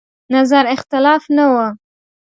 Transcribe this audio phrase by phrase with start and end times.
[0.35, 1.55] نظر اختلاف نه و.